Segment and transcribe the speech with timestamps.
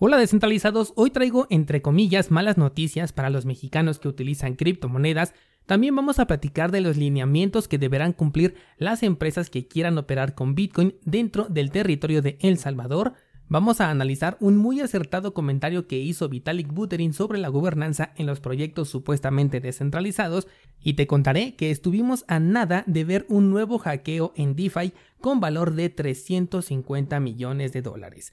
[0.00, 5.34] Hola descentralizados, hoy traigo entre comillas malas noticias para los mexicanos que utilizan criptomonedas.
[5.66, 10.36] También vamos a platicar de los lineamientos que deberán cumplir las empresas que quieran operar
[10.36, 13.14] con Bitcoin dentro del territorio de El Salvador.
[13.48, 18.26] Vamos a analizar un muy acertado comentario que hizo Vitalik Buterin sobre la gobernanza en
[18.26, 20.46] los proyectos supuestamente descentralizados
[20.80, 25.40] y te contaré que estuvimos a nada de ver un nuevo hackeo en DeFi con
[25.40, 28.32] valor de 350 millones de dólares.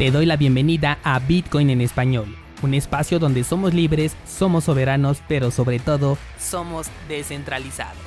[0.00, 5.22] Te doy la bienvenida a Bitcoin en español, un espacio donde somos libres, somos soberanos,
[5.28, 8.00] pero sobre todo somos descentralizados.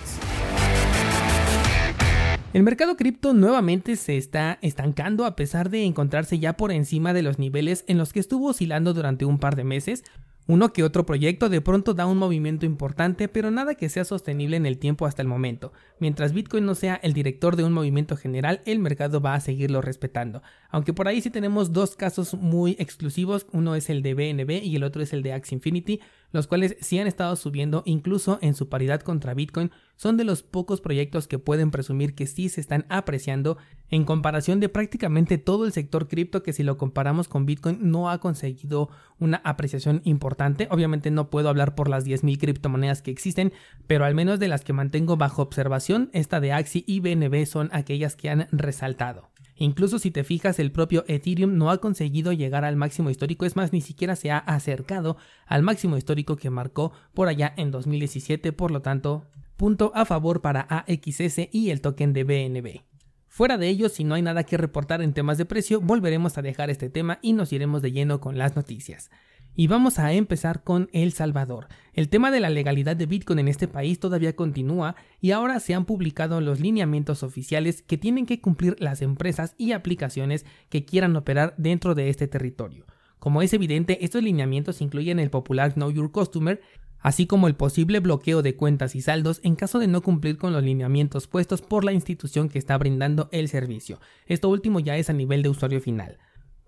[2.52, 7.22] El mercado cripto nuevamente se está estancando a pesar de encontrarse ya por encima de
[7.22, 10.04] los niveles en los que estuvo oscilando durante un par de meses,
[10.48, 14.58] uno que otro proyecto de pronto da un movimiento importante, pero nada que sea sostenible
[14.58, 15.72] en el tiempo hasta el momento.
[16.00, 19.82] Mientras Bitcoin no sea el director de un movimiento general, el mercado va a seguirlo
[19.82, 20.42] respetando.
[20.70, 24.76] Aunque por ahí sí tenemos dos casos muy exclusivos, uno es el de BNB y
[24.76, 26.02] el otro es el de Axie Infinity,
[26.34, 30.44] los cuales sí han estado subiendo incluso en su paridad contra Bitcoin, son de los
[30.44, 33.58] pocos proyectos que pueden presumir que sí se están apreciando
[33.90, 38.10] en comparación de prácticamente todo el sector cripto que si lo comparamos con Bitcoin no
[38.10, 40.68] ha conseguido una apreciación importante.
[40.72, 43.54] Obviamente no puedo hablar por las 10.000 criptomonedas que existen,
[43.86, 47.70] pero al menos de las que mantengo bajo observación, esta de Axie y BNB son
[47.72, 49.33] aquellas que han resaltado.
[49.56, 53.56] Incluso si te fijas, el propio Ethereum no ha conseguido llegar al máximo histórico, es
[53.56, 58.52] más, ni siquiera se ha acercado al máximo histórico que marcó por allá en 2017,
[58.52, 59.26] por lo tanto,
[59.58, 62.82] punto a favor para AXS y el token de BNB.
[63.28, 66.44] Fuera de ello, si no hay nada que reportar en temas de precio, volveremos a
[66.44, 69.10] dejar este tema y nos iremos de lleno con las noticias.
[69.56, 71.68] Y vamos a empezar con El Salvador.
[71.94, 75.76] El tema de la legalidad de Bitcoin en este país todavía continúa y ahora se
[75.76, 81.16] han publicado los lineamientos oficiales que tienen que cumplir las empresas y aplicaciones que quieran
[81.16, 82.88] operar dentro de este territorio.
[83.20, 86.60] Como es evidente, estos lineamientos incluyen el popular Know Your Customer,
[86.98, 90.52] así como el posible bloqueo de cuentas y saldos en caso de no cumplir con
[90.52, 94.00] los lineamientos puestos por la institución que está brindando el servicio.
[94.26, 96.18] Esto último ya es a nivel de usuario final.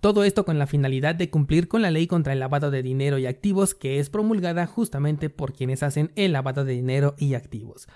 [0.01, 3.17] Todo esto con la finalidad de cumplir con la ley contra el lavado de dinero
[3.17, 7.87] y activos que es promulgada justamente por quienes hacen el lavado de dinero y activos.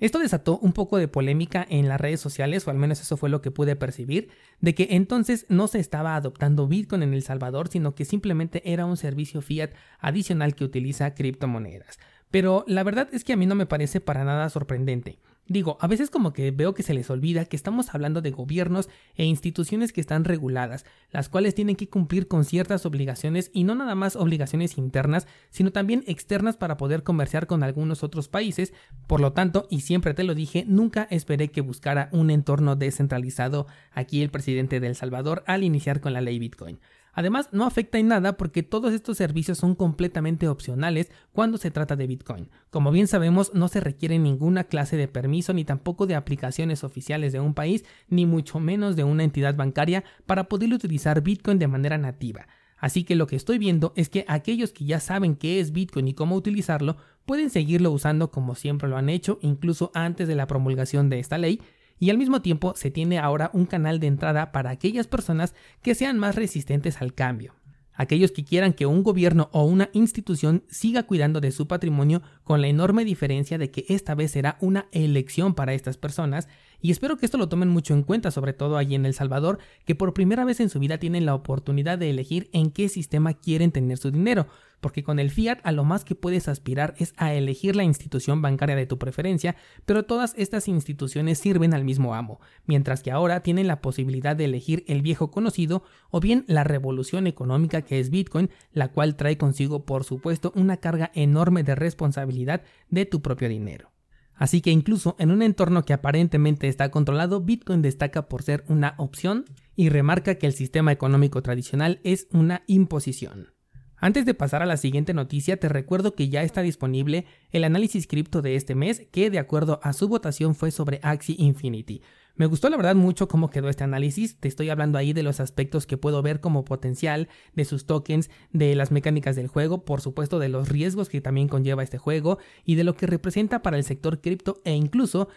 [0.00, 3.28] Esto desató un poco de polémica en las redes sociales, o al menos eso fue
[3.28, 4.30] lo que pude percibir,
[4.60, 8.86] de que entonces no se estaba adoptando Bitcoin en El Salvador, sino que simplemente era
[8.86, 11.98] un servicio fiat adicional que utiliza criptomonedas.
[12.30, 15.18] Pero la verdad es que a mí no me parece para nada sorprendente.
[15.48, 18.90] Digo, a veces como que veo que se les olvida que estamos hablando de gobiernos
[19.14, 23.74] e instituciones que están reguladas, las cuales tienen que cumplir con ciertas obligaciones y no
[23.74, 28.74] nada más obligaciones internas, sino también externas para poder comerciar con algunos otros países.
[29.06, 33.66] Por lo tanto, y siempre te lo dije, nunca esperé que buscara un entorno descentralizado
[33.90, 36.78] aquí el presidente de El Salvador al iniciar con la ley Bitcoin.
[37.12, 41.96] Además, no afecta en nada porque todos estos servicios son completamente opcionales cuando se trata
[41.96, 42.50] de Bitcoin.
[42.70, 47.32] Como bien sabemos, no se requiere ninguna clase de permiso ni tampoco de aplicaciones oficiales
[47.32, 51.68] de un país, ni mucho menos de una entidad bancaria para poder utilizar Bitcoin de
[51.68, 52.46] manera nativa.
[52.78, 56.08] Así que lo que estoy viendo es que aquellos que ya saben qué es Bitcoin
[56.08, 60.46] y cómo utilizarlo, pueden seguirlo usando como siempre lo han hecho, incluso antes de la
[60.46, 61.60] promulgación de esta ley,
[61.98, 65.94] y al mismo tiempo se tiene ahora un canal de entrada para aquellas personas que
[65.94, 67.54] sean más resistentes al cambio.
[67.98, 72.60] Aquellos que quieran que un gobierno o una institución siga cuidando de su patrimonio con
[72.60, 76.48] la enorme diferencia de que esta vez será una elección para estas personas
[76.80, 79.58] y espero que esto lo tomen mucho en cuenta, sobre todo allí en El Salvador,
[79.84, 83.34] que por primera vez en su vida tienen la oportunidad de elegir en qué sistema
[83.34, 84.46] quieren tener su dinero,
[84.80, 88.42] porque con el fiat a lo más que puedes aspirar es a elegir la institución
[88.42, 93.42] bancaria de tu preferencia, pero todas estas instituciones sirven al mismo amo, mientras que ahora
[93.42, 98.10] tienen la posibilidad de elegir el viejo conocido o bien la revolución económica que es
[98.10, 103.48] Bitcoin, la cual trae consigo por supuesto una carga enorme de responsabilidad de tu propio
[103.48, 103.90] dinero.
[104.38, 108.94] Así que incluso en un entorno que aparentemente está controlado, Bitcoin destaca por ser una
[108.96, 109.44] opción
[109.76, 113.57] y remarca que el sistema económico tradicional es una imposición.
[114.00, 118.06] Antes de pasar a la siguiente noticia, te recuerdo que ya está disponible el análisis
[118.06, 122.00] cripto de este mes, que de acuerdo a su votación fue sobre Axie Infinity.
[122.36, 125.40] Me gustó la verdad mucho cómo quedó este análisis, te estoy hablando ahí de los
[125.40, 130.00] aspectos que puedo ver como potencial, de sus tokens, de las mecánicas del juego, por
[130.00, 133.76] supuesto de los riesgos que también conlleva este juego y de lo que representa para
[133.76, 135.28] el sector cripto e incluso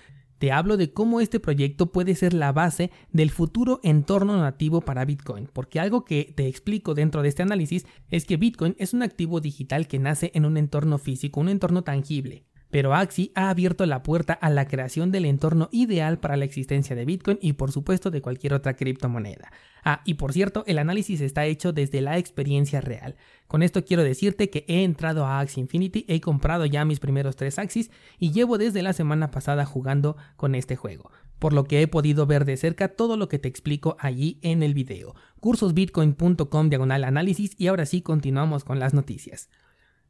[0.42, 5.06] te hablo de cómo este proyecto puede ser la base del futuro entorno nativo para
[5.06, 9.04] Bitcoin, porque algo que te explico dentro de este análisis es que Bitcoin es un
[9.04, 12.44] activo digital que nace en un entorno físico, un entorno tangible.
[12.72, 16.96] Pero Axie ha abierto la puerta a la creación del entorno ideal para la existencia
[16.96, 19.52] de Bitcoin y por supuesto de cualquier otra criptomoneda.
[19.84, 23.16] Ah, y por cierto, el análisis está hecho desde la experiencia real.
[23.48, 27.36] Con esto quiero decirte que he entrado a Axie Infinity, he comprado ya mis primeros
[27.36, 31.82] tres Axies y llevo desde la semana pasada jugando con este juego por lo que
[31.82, 35.16] he podido ver de cerca todo lo que te explico allí en el video.
[35.40, 39.50] cursosbitcoin.com diagonal análisis y ahora sí continuamos con las noticias.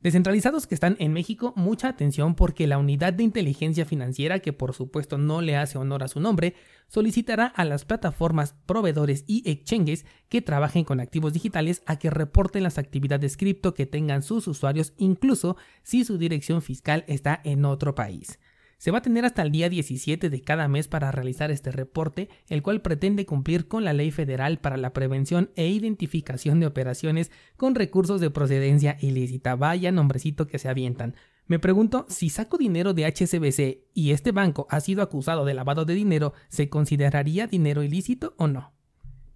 [0.02, 4.74] Descentralizados que están en México, mucha atención porque la unidad de inteligencia financiera, que por
[4.74, 6.56] supuesto no le hace honor a su nombre,
[6.88, 12.64] solicitará a las plataformas, proveedores y exchanges que trabajen con activos digitales a que reporten
[12.64, 17.94] las actividades cripto que tengan sus usuarios, incluso si su dirección fiscal está en otro
[17.94, 18.40] país.
[18.82, 22.30] Se va a tener hasta el día 17 de cada mes para realizar este reporte,
[22.50, 27.30] el cual pretende cumplir con la ley federal para la prevención e identificación de operaciones
[27.58, 29.56] con recursos de procedencia ilícita.
[29.56, 31.14] Vaya nombrecito que se avientan.
[31.46, 35.86] Me pregunto si saco dinero de HSBC y este banco ha sido acusado de lavado
[35.86, 38.74] de dinero, ¿se consideraría dinero ilícito o no?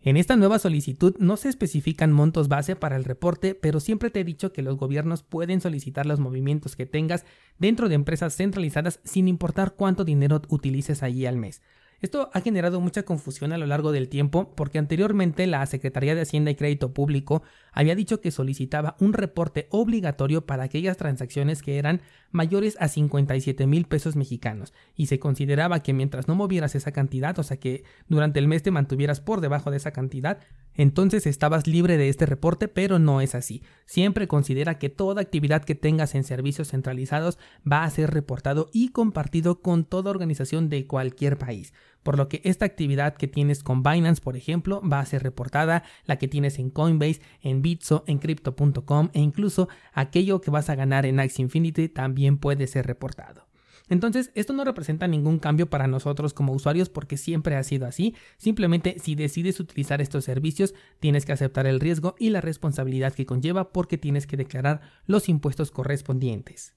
[0.05, 4.19] En esta nueva solicitud no se especifican montos base para el reporte, pero siempre te
[4.19, 7.25] he dicho que los gobiernos pueden solicitar los movimientos que tengas
[7.57, 11.63] dentro de empresas centralizadas sin importar cuánto dinero utilices allí al mes.
[12.01, 16.21] Esto ha generado mucha confusión a lo largo del tiempo porque anteriormente la Secretaría de
[16.21, 21.77] Hacienda y Crédito Público había dicho que solicitaba un reporte obligatorio para aquellas transacciones que
[21.77, 22.01] eran
[22.31, 27.37] mayores a 57 mil pesos mexicanos y se consideraba que mientras no movieras esa cantidad,
[27.39, 30.39] o sea que durante el mes te mantuvieras por debajo de esa cantidad,
[30.75, 33.63] entonces estabas libre de este reporte, pero no es así.
[33.85, 37.37] Siempre considera que toda actividad que tengas en servicios centralizados
[37.69, 41.73] va a ser reportado y compartido con toda organización de cualquier país.
[42.03, 45.83] Por lo que esta actividad que tienes con Binance, por ejemplo, va a ser reportada,
[46.05, 50.75] la que tienes en Coinbase, en Bitso, en Crypto.com e incluso aquello que vas a
[50.75, 53.44] ganar en Axie Infinity también puede ser reportado.
[53.89, 58.15] Entonces, esto no representa ningún cambio para nosotros como usuarios porque siempre ha sido así.
[58.37, 63.25] Simplemente si decides utilizar estos servicios, tienes que aceptar el riesgo y la responsabilidad que
[63.25, 66.75] conlleva porque tienes que declarar los impuestos correspondientes.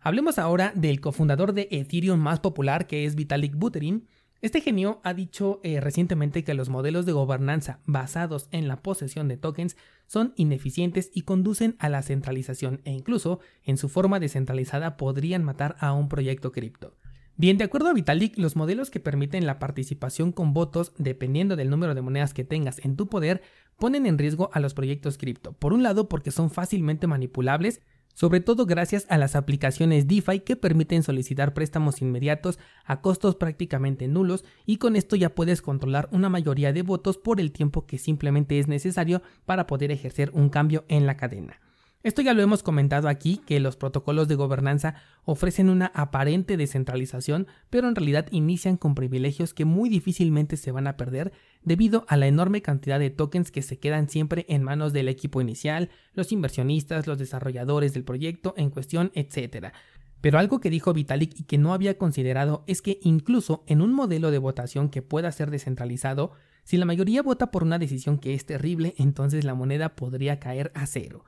[0.00, 4.06] Hablemos ahora del cofundador de Ethereum más popular que es Vitalik Buterin,
[4.46, 9.28] este genio ha dicho eh, recientemente que los modelos de gobernanza basados en la posesión
[9.28, 9.76] de tokens
[10.06, 15.76] son ineficientes y conducen a la centralización e incluso en su forma descentralizada podrían matar
[15.80, 16.96] a un proyecto cripto.
[17.38, 21.68] Bien, de acuerdo a Vitalik, los modelos que permiten la participación con votos dependiendo del
[21.68, 23.42] número de monedas que tengas en tu poder
[23.78, 25.52] ponen en riesgo a los proyectos cripto.
[25.52, 27.82] Por un lado porque son fácilmente manipulables
[28.16, 34.08] sobre todo gracias a las aplicaciones DeFi que permiten solicitar préstamos inmediatos a costos prácticamente
[34.08, 37.98] nulos y con esto ya puedes controlar una mayoría de votos por el tiempo que
[37.98, 41.60] simplemente es necesario para poder ejercer un cambio en la cadena.
[42.06, 44.94] Esto ya lo hemos comentado aquí, que los protocolos de gobernanza
[45.24, 50.86] ofrecen una aparente descentralización, pero en realidad inician con privilegios que muy difícilmente se van
[50.86, 51.32] a perder
[51.64, 55.40] debido a la enorme cantidad de tokens que se quedan siempre en manos del equipo
[55.40, 59.72] inicial, los inversionistas, los desarrolladores del proyecto en cuestión, etc.
[60.20, 63.92] Pero algo que dijo Vitalik y que no había considerado es que incluso en un
[63.92, 66.30] modelo de votación que pueda ser descentralizado,
[66.62, 70.70] si la mayoría vota por una decisión que es terrible, entonces la moneda podría caer
[70.76, 71.24] a cero.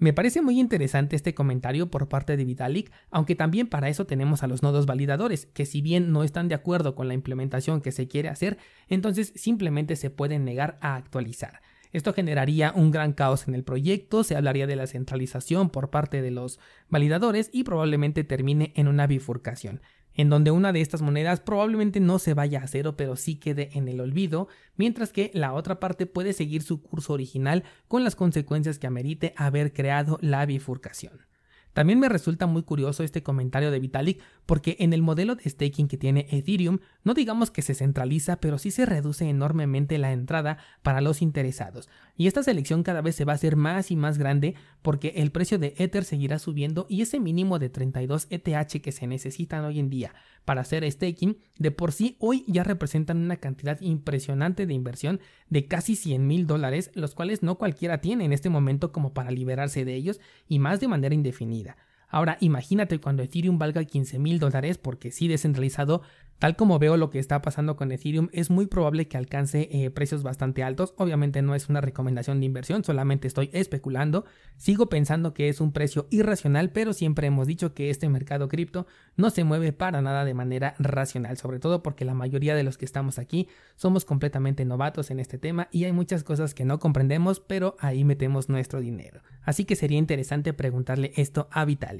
[0.00, 4.42] Me parece muy interesante este comentario por parte de Vitalik, aunque también para eso tenemos
[4.42, 7.92] a los nodos validadores, que si bien no están de acuerdo con la implementación que
[7.92, 8.56] se quiere hacer,
[8.88, 11.60] entonces simplemente se pueden negar a actualizar.
[11.92, 16.22] Esto generaría un gran caos en el proyecto, se hablaría de la centralización por parte
[16.22, 19.82] de los validadores y probablemente termine en una bifurcación
[20.14, 23.70] en donde una de estas monedas probablemente no se vaya a cero pero sí quede
[23.74, 28.16] en el olvido, mientras que la otra parte puede seguir su curso original con las
[28.16, 31.29] consecuencias que amerite haber creado la bifurcación.
[31.72, 35.86] También me resulta muy curioso este comentario de Vitalik porque en el modelo de staking
[35.86, 40.58] que tiene Ethereum no digamos que se centraliza pero sí se reduce enormemente la entrada
[40.82, 44.18] para los interesados y esta selección cada vez se va a hacer más y más
[44.18, 48.92] grande porque el precio de Ether seguirá subiendo y ese mínimo de 32 ETH que
[48.92, 53.36] se necesitan hoy en día para hacer staking de por sí hoy ya representan una
[53.36, 58.32] cantidad impresionante de inversión de casi 100 mil dólares los cuales no cualquiera tiene en
[58.32, 61.59] este momento como para liberarse de ellos y más de manera indefinida.
[62.10, 66.02] Ahora imagínate cuando Ethereum valga 15 mil dólares, porque sí descentralizado,
[66.40, 69.90] tal como veo lo que está pasando con Ethereum, es muy probable que alcance eh,
[69.90, 70.94] precios bastante altos.
[70.96, 74.24] Obviamente no es una recomendación de inversión, solamente estoy especulando.
[74.56, 78.86] Sigo pensando que es un precio irracional, pero siempre hemos dicho que este mercado cripto
[79.16, 82.76] no se mueve para nada de manera racional, sobre todo porque la mayoría de los
[82.76, 86.80] que estamos aquí somos completamente novatos en este tema y hay muchas cosas que no
[86.80, 89.20] comprendemos, pero ahí metemos nuestro dinero.
[89.42, 91.99] Así que sería interesante preguntarle esto a Vitalik.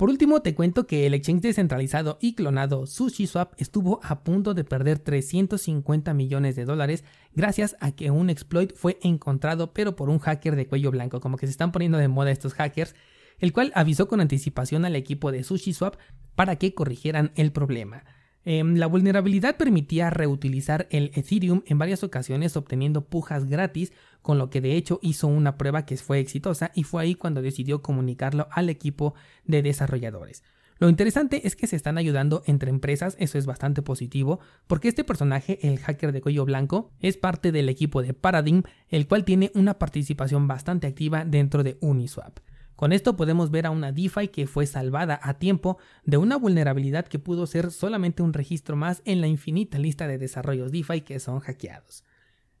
[0.00, 4.64] Por último, te cuento que el exchange descentralizado y clonado SushiSwap estuvo a punto de
[4.64, 10.18] perder 350 millones de dólares gracias a que un exploit fue encontrado pero por un
[10.18, 12.94] hacker de cuello blanco, como que se están poniendo de moda estos hackers,
[13.40, 15.96] el cual avisó con anticipación al equipo de SushiSwap
[16.34, 18.04] para que corrigieran el problema.
[18.52, 23.92] Em, la vulnerabilidad permitía reutilizar el Ethereum en varias ocasiones obteniendo pujas gratis,
[24.22, 27.42] con lo que de hecho hizo una prueba que fue exitosa y fue ahí cuando
[27.42, 29.14] decidió comunicarlo al equipo
[29.44, 30.42] de desarrolladores.
[30.80, 35.04] Lo interesante es que se están ayudando entre empresas, eso es bastante positivo, porque este
[35.04, 39.52] personaje, el hacker de cuello blanco, es parte del equipo de Paradigm, el cual tiene
[39.54, 42.40] una participación bastante activa dentro de Uniswap.
[42.80, 47.06] Con esto podemos ver a una DeFi que fue salvada a tiempo de una vulnerabilidad
[47.06, 51.20] que pudo ser solamente un registro más en la infinita lista de desarrollos DeFi que
[51.20, 52.04] son hackeados.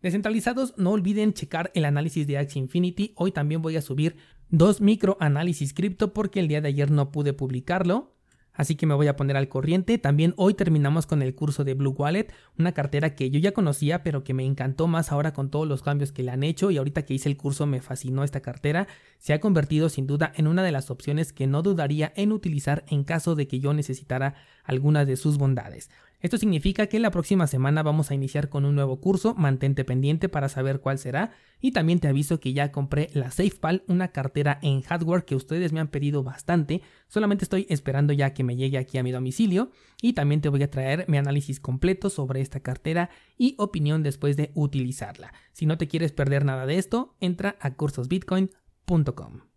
[0.02, 3.14] Descentralizados, no olviden checar el análisis de Axie Infinity.
[3.16, 4.16] Hoy también voy a subir
[4.50, 8.14] dos microanálisis cripto porque el día de ayer no pude publicarlo
[8.54, 9.98] así que me voy a poner al corriente.
[9.98, 12.28] También hoy terminamos con el curso de Blue Wallet,
[12.58, 15.82] una cartera que yo ya conocía, pero que me encantó más ahora con todos los
[15.82, 18.88] cambios que le han hecho y ahorita que hice el curso me fascinó esta cartera.
[19.18, 22.84] Se ha convertido sin duda en una de las opciones que no dudaría en utilizar
[22.88, 25.90] en caso de que yo necesitara alguna de sus bondades.
[26.20, 30.28] Esto significa que la próxima semana vamos a iniciar con un nuevo curso, mantente pendiente
[30.28, 34.58] para saber cuál será y también te aviso que ya compré la SafePal, una cartera
[34.62, 38.76] en hardware que ustedes me han pedido bastante, solamente estoy esperando ya que me llegue
[38.76, 39.70] aquí a mi domicilio
[40.02, 43.08] y también te voy a traer mi análisis completo sobre esta cartera
[43.38, 45.32] y opinión después de utilizarla.
[45.52, 49.49] Si no te quieres perder nada de esto, entra a cursosbitcoin.com.